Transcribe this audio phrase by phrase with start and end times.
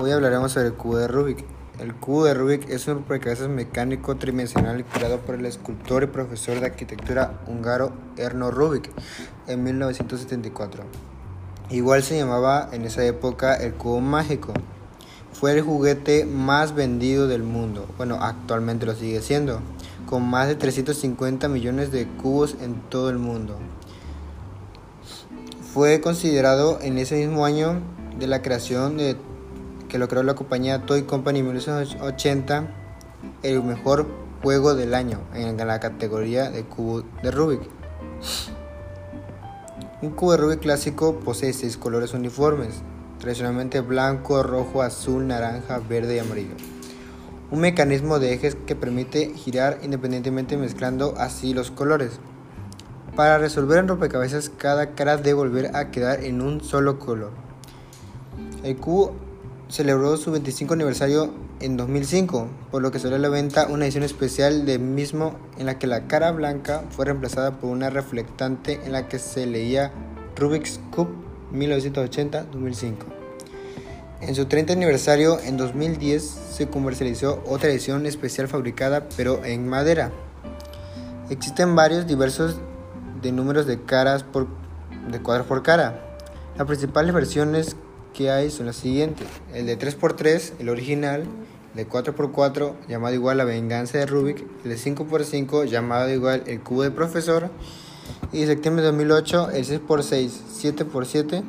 [0.00, 1.44] Hoy hablaremos sobre el cubo de Rubik.
[1.80, 6.60] El cubo de Rubik es un rompecabezas mecánico tridimensional creado por el escultor y profesor
[6.60, 8.92] de arquitectura húngaro Erno Rubik
[9.48, 10.84] en 1974.
[11.70, 14.52] Igual se llamaba en esa época el cubo mágico.
[15.32, 17.84] Fue el juguete más vendido del mundo.
[17.96, 19.58] Bueno, actualmente lo sigue siendo,
[20.06, 23.58] con más de 350 millones de cubos en todo el mundo.
[25.74, 27.80] Fue considerado en ese mismo año
[28.16, 29.16] de la creación de
[29.88, 32.68] que lo creó la compañía Toy Company en 1980,
[33.42, 34.06] el mejor
[34.42, 37.60] juego del año en la categoría de cubo de Rubik.
[40.00, 42.82] Un cubo de Rubik clásico posee seis colores uniformes,
[43.18, 46.54] tradicionalmente blanco, rojo, azul, naranja, verde y amarillo.
[47.50, 52.20] Un mecanismo de ejes que permite girar independientemente mezclando así los colores.
[53.16, 57.32] Para resolver en rompecabezas cada cara debe volver a quedar en un solo color.
[58.62, 59.16] El cubo
[59.68, 64.04] celebró su 25 aniversario en 2005, por lo que salió a la venta una edición
[64.04, 68.92] especial del mismo en la que la cara blanca fue reemplazada por una reflectante en
[68.92, 69.92] la que se leía
[70.36, 71.10] Rubik's Cube
[71.52, 72.94] 1980-2005.
[74.20, 80.10] En su 30 aniversario en 2010 se comercializó otra edición especial fabricada pero en madera.
[81.30, 82.56] Existen varios diversos
[83.22, 84.48] de números de caras por,
[85.10, 86.04] de cuadros por cara.
[86.56, 87.76] Las principales versiones
[88.18, 89.28] que hay son las siguientes.
[89.54, 94.70] El de 3x3, el original, el de 4x4, llamado igual la venganza de Rubik, el
[94.70, 97.48] de 5x5, llamado igual el cubo de profesor,
[98.32, 100.30] y en septiembre de 2008, el 6x6,
[100.60, 101.44] 7x7.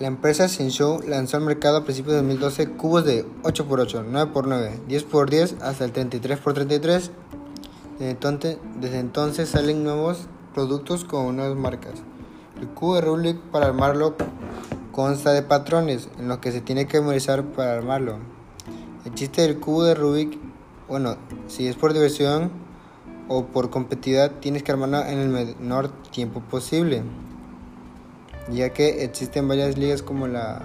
[0.00, 5.62] La empresa Shenzhou lanzó al mercado a principios de 2012 cubos de 8x8, 9x9, 10x10
[5.62, 7.10] hasta el 33x33.
[8.00, 11.92] Desde entonces, desde entonces salen nuevos productos con nuevas marcas.
[12.60, 14.16] El cubo de Rubik para armarlo
[14.92, 18.18] consta de patrones en los que se tiene que memorizar para armarlo.
[19.04, 20.38] El chiste del cubo de Rubik,
[20.88, 21.16] bueno,
[21.48, 22.50] si es por diversión
[23.28, 27.02] o por competitividad, tienes que armarlo en el menor tiempo posible,
[28.50, 30.62] ya que existen varias ligas como la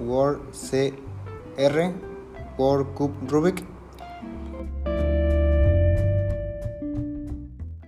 [0.00, 1.92] World CR,
[2.58, 3.64] World Cup Rubik